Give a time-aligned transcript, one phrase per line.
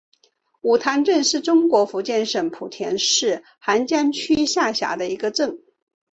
[0.61, 5.59] 梧塘镇是中国福建省莆田市涵江区下辖的一个镇。